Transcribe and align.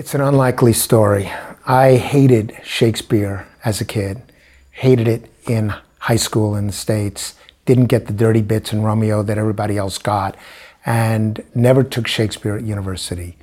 It's 0.00 0.14
an 0.14 0.22
unlikely 0.22 0.72
story. 0.72 1.30
I 1.66 1.96
hated 1.96 2.56
Shakespeare 2.64 3.46
as 3.62 3.82
a 3.82 3.84
kid, 3.84 4.22
hated 4.70 5.06
it 5.06 5.30
in 5.46 5.74
high 5.98 6.16
school 6.16 6.56
in 6.56 6.68
the 6.68 6.72
States, 6.72 7.34
didn't 7.66 7.88
get 7.88 8.06
the 8.06 8.14
dirty 8.14 8.40
bits 8.40 8.72
in 8.72 8.80
Romeo 8.80 9.22
that 9.22 9.36
everybody 9.36 9.76
else 9.76 9.98
got, 9.98 10.38
and 10.86 11.44
never 11.54 11.84
took 11.84 12.06
Shakespeare 12.06 12.56
at 12.56 12.64
university. 12.64 13.36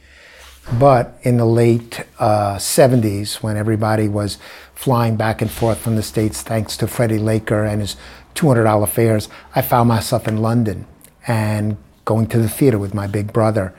But 0.79 1.19
in 1.21 1.37
the 1.37 1.45
late 1.45 2.03
uh, 2.17 2.55
70s, 2.55 3.43
when 3.43 3.55
everybody 3.55 4.07
was 4.07 4.39
flying 4.73 5.15
back 5.15 5.43
and 5.43 5.51
forth 5.51 5.77
from 5.77 5.95
the 5.95 6.01
States 6.01 6.41
thanks 6.41 6.75
to 6.77 6.87
Freddie 6.87 7.19
Laker 7.19 7.65
and 7.65 7.81
his 7.81 7.97
$200 8.33 8.89
fares, 8.89 9.29
I 9.53 9.61
found 9.61 9.89
myself 9.89 10.27
in 10.27 10.37
London 10.37 10.87
and 11.27 11.77
going 12.03 12.25
to 12.29 12.39
the 12.39 12.49
theater 12.49 12.79
with 12.79 12.95
my 12.95 13.05
big 13.05 13.31
brother. 13.31 13.75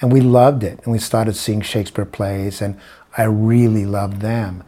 And 0.00 0.12
we 0.12 0.20
loved 0.20 0.62
it. 0.62 0.80
And 0.84 0.92
we 0.92 0.98
started 0.98 1.34
seeing 1.34 1.60
Shakespeare 1.60 2.04
plays, 2.04 2.62
and 2.62 2.78
I 3.16 3.24
really 3.24 3.84
loved 3.84 4.20
them. 4.20 4.64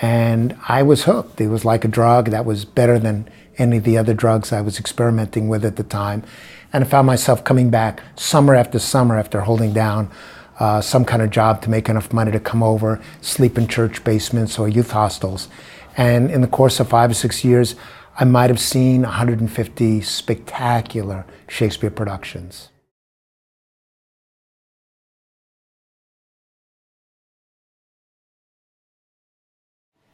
And 0.00 0.56
I 0.68 0.82
was 0.82 1.04
hooked. 1.04 1.40
It 1.40 1.48
was 1.48 1.64
like 1.64 1.84
a 1.84 1.88
drug 1.88 2.30
that 2.30 2.44
was 2.44 2.64
better 2.64 2.98
than 2.98 3.28
any 3.58 3.76
of 3.76 3.84
the 3.84 3.98
other 3.98 4.14
drugs 4.14 4.52
I 4.52 4.62
was 4.62 4.78
experimenting 4.78 5.48
with 5.48 5.64
at 5.64 5.76
the 5.76 5.82
time. 5.82 6.24
And 6.72 6.84
I 6.84 6.86
found 6.86 7.06
myself 7.06 7.44
coming 7.44 7.70
back 7.70 8.02
summer 8.16 8.54
after 8.54 8.78
summer 8.78 9.18
after 9.18 9.42
holding 9.42 9.72
down 9.72 10.10
uh, 10.58 10.80
some 10.80 11.04
kind 11.04 11.22
of 11.22 11.30
job 11.30 11.60
to 11.62 11.70
make 11.70 11.88
enough 11.88 12.12
money 12.12 12.32
to 12.32 12.40
come 12.40 12.62
over, 12.62 13.00
sleep 13.20 13.58
in 13.58 13.68
church 13.68 14.02
basements 14.04 14.58
or 14.58 14.68
youth 14.68 14.90
hostels. 14.90 15.48
And 15.96 16.30
in 16.30 16.40
the 16.40 16.46
course 16.46 16.80
of 16.80 16.88
five 16.88 17.10
or 17.10 17.14
six 17.14 17.44
years, 17.44 17.74
I 18.18 18.24
might 18.24 18.50
have 18.50 18.60
seen 18.60 19.02
150 19.02 20.00
spectacular 20.00 21.26
Shakespeare 21.48 21.90
productions. 21.90 22.71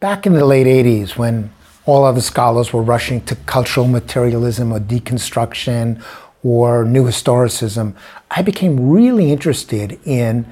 Back 0.00 0.27
in 0.27 0.34
the 0.34 0.44
late 0.44 0.68
80s, 0.68 1.16
when 1.16 1.50
all 1.84 2.04
other 2.04 2.20
scholars 2.20 2.72
were 2.72 2.82
rushing 2.82 3.20
to 3.22 3.34
cultural 3.34 3.88
materialism 3.88 4.70
or 4.70 4.78
deconstruction 4.78 6.00
or 6.44 6.84
new 6.84 7.02
historicism, 7.02 7.96
I 8.30 8.42
became 8.42 8.90
really 8.90 9.32
interested 9.32 9.98
in 10.05 10.46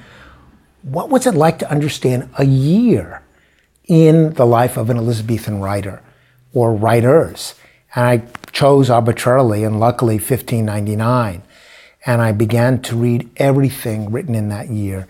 what 0.81 1.09
was 1.09 1.25
it 1.25 1.33
like 1.33 1.59
to 1.59 1.71
understand 1.71 2.29
a 2.37 2.43
year 2.43 3.21
in 3.85 4.33
the 4.33 4.45
life 4.45 4.75
of 4.75 4.89
an 4.89 4.97
Elizabethan 4.97 5.61
writer 5.61 6.01
or 6.53 6.75
writers. 6.75 7.55
And 7.95 8.05
I 8.05 8.23
chose 8.51 8.89
arbitrarily 8.89 9.63
and 9.63 9.79
luckily 9.79 10.15
1599. 10.15 11.41
And 12.05 12.21
I 12.21 12.33
began 12.33 12.81
to 12.81 12.97
read 12.97 13.29
everything 13.37 14.11
written 14.11 14.35
in 14.35 14.49
that 14.49 14.67
year. 14.69 15.07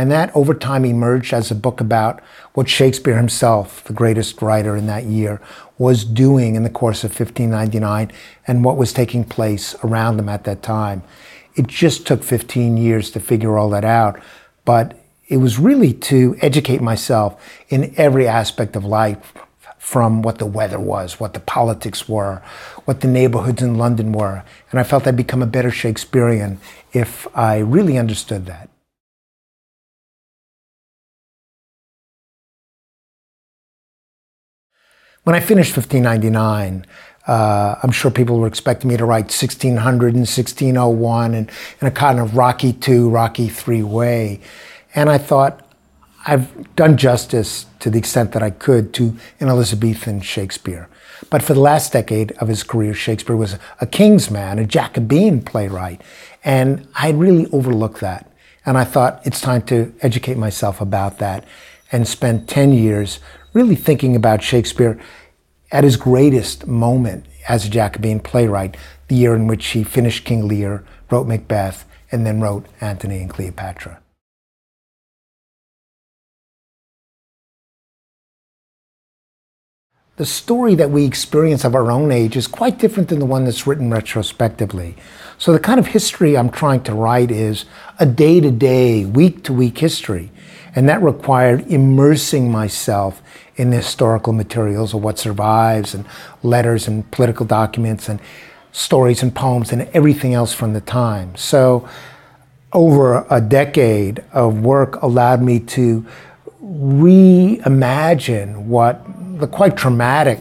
And 0.00 0.10
that 0.10 0.34
over 0.34 0.54
time 0.54 0.86
emerged 0.86 1.34
as 1.34 1.50
a 1.50 1.54
book 1.54 1.78
about 1.78 2.22
what 2.54 2.70
Shakespeare 2.70 3.18
himself, 3.18 3.84
the 3.84 3.92
greatest 3.92 4.40
writer 4.40 4.74
in 4.74 4.86
that 4.86 5.04
year, 5.04 5.42
was 5.76 6.06
doing 6.06 6.54
in 6.54 6.62
the 6.62 6.70
course 6.70 7.04
of 7.04 7.10
1599 7.10 8.10
and 8.46 8.64
what 8.64 8.78
was 8.78 8.94
taking 8.94 9.24
place 9.24 9.74
around 9.84 10.18
him 10.18 10.30
at 10.30 10.44
that 10.44 10.62
time. 10.62 11.02
It 11.54 11.66
just 11.66 12.06
took 12.06 12.24
15 12.24 12.78
years 12.78 13.10
to 13.10 13.20
figure 13.20 13.58
all 13.58 13.68
that 13.70 13.84
out, 13.84 14.18
but 14.64 14.98
it 15.28 15.36
was 15.36 15.58
really 15.58 15.92
to 15.92 16.34
educate 16.40 16.80
myself 16.80 17.38
in 17.68 17.92
every 17.98 18.26
aspect 18.26 18.76
of 18.76 18.86
life 18.86 19.34
from 19.76 20.22
what 20.22 20.38
the 20.38 20.46
weather 20.46 20.80
was, 20.80 21.20
what 21.20 21.34
the 21.34 21.40
politics 21.40 22.08
were, 22.08 22.40
what 22.86 23.02
the 23.02 23.08
neighborhoods 23.08 23.60
in 23.60 23.74
London 23.74 24.12
were. 24.12 24.44
And 24.70 24.80
I 24.80 24.82
felt 24.82 25.06
I'd 25.06 25.14
become 25.14 25.42
a 25.42 25.46
better 25.46 25.70
Shakespearean 25.70 26.58
if 26.94 27.26
I 27.36 27.58
really 27.58 27.98
understood 27.98 28.46
that. 28.46 28.70
When 35.24 35.36
I 35.36 35.40
finished 35.40 35.76
1599, 35.76 36.86
uh, 37.26 37.76
I'm 37.82 37.90
sure 37.90 38.10
people 38.10 38.38
were 38.38 38.46
expecting 38.46 38.88
me 38.88 38.96
to 38.96 39.04
write 39.04 39.24
1600 39.24 40.14
and 40.14 40.20
1601 40.20 41.34
and 41.34 41.50
in 41.82 41.86
a 41.86 41.90
kind 41.90 42.18
of 42.18 42.36
Rocky 42.36 42.74
II, 42.88 43.00
Rocky 43.00 43.50
III 43.50 43.82
way. 43.82 44.40
And 44.94 45.10
I 45.10 45.18
thought, 45.18 45.66
I've 46.26 46.74
done 46.74 46.96
justice 46.96 47.66
to 47.80 47.90
the 47.90 47.98
extent 47.98 48.32
that 48.32 48.42
I 48.42 48.48
could 48.48 48.94
to 48.94 49.16
an 49.40 49.48
Elizabethan 49.48 50.22
Shakespeare. 50.22 50.88
But 51.28 51.42
for 51.42 51.52
the 51.52 51.60
last 51.60 51.92
decade 51.92 52.32
of 52.32 52.48
his 52.48 52.62
career, 52.62 52.94
Shakespeare 52.94 53.36
was 53.36 53.58
a 53.78 53.86
king's 53.86 54.30
man, 54.30 54.58
a 54.58 54.64
Jacobean 54.64 55.42
playwright. 55.42 56.00
And 56.42 56.88
I 56.94 57.10
really 57.10 57.46
overlooked 57.52 58.00
that. 58.00 58.32
And 58.64 58.78
I 58.78 58.84
thought 58.84 59.20
it's 59.26 59.40
time 59.40 59.62
to 59.62 59.94
educate 60.00 60.38
myself 60.38 60.80
about 60.80 61.18
that 61.18 61.44
and 61.92 62.06
spent 62.06 62.48
10 62.48 62.72
years 62.72 63.20
really 63.52 63.74
thinking 63.74 64.14
about 64.14 64.42
Shakespeare 64.42 65.00
at 65.72 65.84
his 65.84 65.96
greatest 65.96 66.66
moment 66.66 67.26
as 67.48 67.64
a 67.64 67.70
Jacobean 67.70 68.20
playwright, 68.20 68.76
the 69.08 69.16
year 69.16 69.34
in 69.34 69.46
which 69.46 69.66
he 69.68 69.84
finished 69.84 70.24
King 70.24 70.46
Lear, 70.46 70.84
wrote 71.10 71.26
Macbeth, 71.26 71.84
and 72.12 72.26
then 72.26 72.40
wrote 72.40 72.66
Antony 72.80 73.20
and 73.20 73.30
Cleopatra. 73.30 74.00
The 80.16 80.26
story 80.26 80.74
that 80.74 80.90
we 80.90 81.06
experience 81.06 81.64
of 81.64 81.74
our 81.74 81.90
own 81.90 82.12
age 82.12 82.36
is 82.36 82.46
quite 82.46 82.78
different 82.78 83.08
than 83.08 83.20
the 83.20 83.24
one 83.24 83.46
that's 83.46 83.66
written 83.66 83.90
retrospectively. 83.90 84.94
So, 85.40 85.52
the 85.54 85.58
kind 85.58 85.80
of 85.80 85.86
history 85.86 86.36
I'm 86.36 86.50
trying 86.50 86.82
to 86.82 86.92
write 86.92 87.30
is 87.30 87.64
a 87.98 88.04
day 88.04 88.40
to 88.40 88.50
day, 88.50 89.06
week 89.06 89.42
to 89.44 89.54
week 89.54 89.78
history. 89.78 90.30
And 90.76 90.86
that 90.90 91.02
required 91.02 91.66
immersing 91.66 92.52
myself 92.52 93.22
in 93.56 93.70
the 93.70 93.78
historical 93.78 94.34
materials 94.34 94.92
of 94.92 95.02
what 95.02 95.18
survives 95.18 95.94
and 95.94 96.04
letters 96.42 96.86
and 96.86 97.10
political 97.10 97.46
documents 97.46 98.06
and 98.06 98.20
stories 98.70 99.22
and 99.22 99.34
poems 99.34 99.72
and 99.72 99.88
everything 99.94 100.34
else 100.34 100.52
from 100.52 100.74
the 100.74 100.82
time. 100.82 101.34
So, 101.36 101.88
over 102.74 103.26
a 103.30 103.40
decade 103.40 104.22
of 104.34 104.60
work 104.60 105.00
allowed 105.00 105.40
me 105.40 105.58
to 105.60 106.04
reimagine 106.62 108.66
what 108.66 109.02
the 109.40 109.46
quite 109.46 109.78
traumatic 109.78 110.40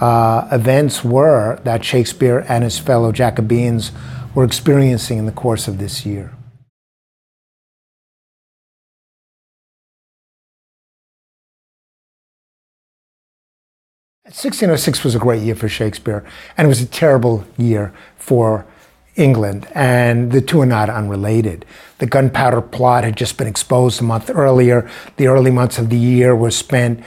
uh, 0.00 0.48
events 0.50 1.04
were 1.04 1.60
that 1.64 1.84
Shakespeare 1.84 2.46
and 2.48 2.64
his 2.64 2.78
fellow 2.78 3.12
Jacobeans 3.12 3.92
were 4.34 4.44
experiencing 4.44 5.18
in 5.18 5.26
the 5.26 5.32
course 5.32 5.68
of 5.68 5.78
this 5.78 6.06
year. 6.06 6.32
1606 14.30 15.02
was 15.02 15.16
a 15.16 15.18
great 15.18 15.42
year 15.42 15.56
for 15.56 15.68
Shakespeare, 15.68 16.24
and 16.56 16.66
it 16.66 16.68
was 16.68 16.80
a 16.80 16.86
terrible 16.86 17.44
year 17.58 17.92
for 18.16 18.64
England, 19.16 19.66
and 19.74 20.30
the 20.30 20.40
two 20.40 20.60
are 20.60 20.66
not 20.66 20.88
unrelated. 20.88 21.66
The 21.98 22.06
gunpowder 22.06 22.60
plot 22.60 23.02
had 23.02 23.16
just 23.16 23.36
been 23.36 23.48
exposed 23.48 24.00
a 24.00 24.04
month 24.04 24.30
earlier. 24.30 24.88
The 25.16 25.26
early 25.26 25.50
months 25.50 25.78
of 25.78 25.90
the 25.90 25.98
year 25.98 26.36
were 26.36 26.52
spent 26.52 27.02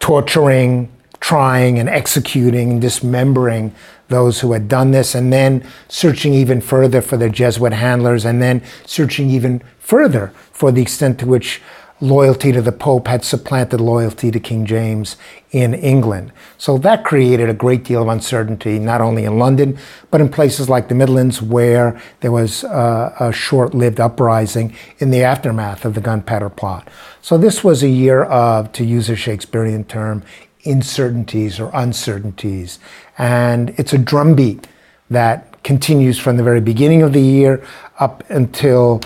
torturing, 0.00 0.90
trying, 1.20 1.78
and 1.78 1.88
executing 1.88 2.72
and 2.72 2.80
dismembering 2.80 3.74
those 4.08 4.40
who 4.40 4.52
had 4.52 4.66
done 4.68 4.90
this, 4.90 5.14
and 5.14 5.32
then 5.32 5.64
searching 5.88 6.34
even 6.34 6.60
further 6.60 7.00
for 7.00 7.16
the 7.16 7.30
Jesuit 7.30 7.72
handlers, 7.72 8.24
and 8.24 8.42
then 8.42 8.62
searching 8.86 9.30
even 9.30 9.62
further 9.78 10.32
for 10.50 10.72
the 10.72 10.82
extent 10.82 11.18
to 11.20 11.26
which 11.26 11.60
loyalty 12.00 12.50
to 12.50 12.62
the 12.62 12.72
Pope 12.72 13.06
had 13.08 13.22
supplanted 13.24 13.80
loyalty 13.80 14.30
to 14.30 14.40
King 14.40 14.64
James 14.64 15.16
in 15.50 15.74
England. 15.74 16.32
So 16.56 16.78
that 16.78 17.04
created 17.04 17.50
a 17.50 17.54
great 17.54 17.84
deal 17.84 18.02
of 18.02 18.08
uncertainty, 18.08 18.78
not 18.78 19.00
only 19.00 19.24
in 19.24 19.38
London, 19.38 19.78
but 20.10 20.20
in 20.20 20.30
places 20.30 20.68
like 20.68 20.88
the 20.88 20.94
Midlands, 20.94 21.42
where 21.42 22.00
there 22.20 22.32
was 22.32 22.64
uh, 22.64 23.14
a 23.20 23.32
short 23.32 23.74
lived 23.74 24.00
uprising 24.00 24.74
in 24.98 25.10
the 25.10 25.22
aftermath 25.22 25.84
of 25.84 25.94
the 25.94 26.00
gunpowder 26.00 26.48
plot. 26.48 26.88
So 27.20 27.36
this 27.36 27.62
was 27.62 27.82
a 27.82 27.88
year 27.88 28.24
of, 28.24 28.72
to 28.72 28.84
use 28.84 29.10
a 29.10 29.16
Shakespearean 29.16 29.84
term, 29.84 30.22
incertainties 30.62 31.58
or 31.58 31.70
uncertainties. 31.74 32.78
And 33.18 33.70
it's 33.78 33.92
a 33.92 33.98
drumbeat 33.98 34.66
that 35.10 35.62
continues 35.62 36.18
from 36.18 36.36
the 36.36 36.42
very 36.42 36.60
beginning 36.60 37.02
of 37.02 37.12
the 37.12 37.20
year 37.20 37.64
up 37.98 38.28
until 38.30 39.00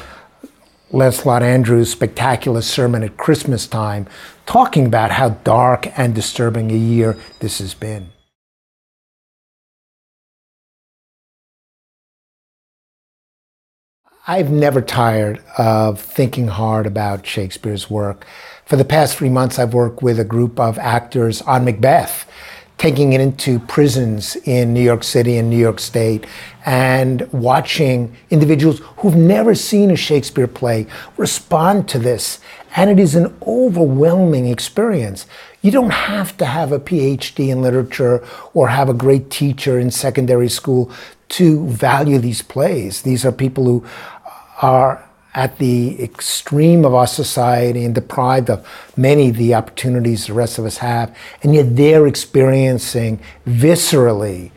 Lancelot 0.90 1.42
Andrewes' 1.42 1.90
spectacular 1.90 2.62
sermon 2.62 3.02
at 3.02 3.16
Christmas 3.16 3.66
time, 3.66 4.06
talking 4.46 4.86
about 4.86 5.10
how 5.10 5.30
dark 5.30 5.88
and 5.98 6.14
disturbing 6.14 6.70
a 6.70 6.76
year 6.76 7.16
this 7.40 7.58
has 7.58 7.74
been. 7.74 8.10
I've 14.26 14.50
never 14.50 14.80
tired 14.80 15.42
of 15.58 16.00
thinking 16.00 16.48
hard 16.48 16.86
about 16.86 17.26
Shakespeare's 17.26 17.90
work. 17.90 18.24
For 18.66 18.76
the 18.76 18.84
past 18.84 19.16
three 19.16 19.28
months, 19.28 19.58
I've 19.58 19.74
worked 19.74 20.02
with 20.02 20.18
a 20.18 20.24
group 20.24 20.58
of 20.58 20.78
actors 20.78 21.42
on 21.42 21.64
Macbeth 21.64 22.26
taking 22.78 23.12
it 23.12 23.20
into 23.20 23.58
prisons 23.60 24.36
in 24.44 24.74
New 24.74 24.82
York 24.82 25.04
City 25.04 25.36
and 25.36 25.48
New 25.48 25.56
York 25.56 25.78
State 25.78 26.26
and 26.66 27.30
watching 27.32 28.14
individuals 28.30 28.80
who've 28.98 29.14
never 29.14 29.54
seen 29.54 29.90
a 29.90 29.96
Shakespeare 29.96 30.48
play 30.48 30.86
respond 31.16 31.88
to 31.88 31.98
this 31.98 32.40
And 32.76 32.90
it 32.90 32.98
is 32.98 33.14
an 33.14 33.34
overwhelming 33.46 34.48
experience. 34.48 35.26
You 35.62 35.70
don't 35.70 35.92
have 35.92 36.36
to 36.38 36.44
have 36.44 36.72
a 36.72 36.80
PhD 36.80 37.48
in 37.48 37.62
literature 37.62 38.26
or 38.52 38.68
have 38.68 38.88
a 38.88 38.94
great 38.94 39.30
teacher 39.30 39.78
in 39.78 39.92
secondary 39.92 40.48
school 40.48 40.90
to 41.30 41.66
value 41.68 42.18
these 42.18 42.42
plays. 42.42 43.02
These 43.02 43.24
are 43.24 43.30
people 43.30 43.64
who 43.64 43.86
are 44.60 45.08
at 45.34 45.58
the 45.58 46.02
extreme 46.02 46.84
of 46.84 46.94
our 46.94 47.06
society 47.06 47.84
and 47.84 47.94
deprived 47.94 48.48
of 48.48 48.66
many 48.96 49.30
of 49.30 49.36
the 49.36 49.54
opportunities 49.54 50.26
the 50.26 50.32
rest 50.34 50.58
of 50.58 50.64
us 50.64 50.78
have, 50.78 51.14
and 51.42 51.54
yet 51.54 51.76
they're 51.76 52.06
experiencing 52.06 53.20
viscerally 53.46 54.50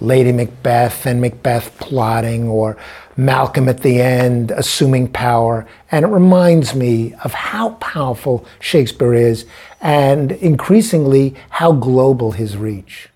Lady 0.00 0.32
Macbeth 0.32 1.04
and 1.04 1.20
Macbeth 1.20 1.78
plotting, 1.78 2.48
or 2.48 2.76
Malcolm 3.16 3.68
at 3.68 3.82
the 3.82 4.00
end 4.00 4.50
assuming 4.50 5.08
power. 5.08 5.66
And 5.90 6.04
it 6.04 6.08
reminds 6.08 6.74
me 6.74 7.12
of 7.22 7.34
how 7.34 7.70
powerful 7.74 8.46
Shakespeare 8.60 9.14
is 9.14 9.44
and 9.80 10.32
increasingly 10.32 11.34
how 11.50 11.72
global 11.72 12.32
his 12.32 12.56
reach. 12.56 13.10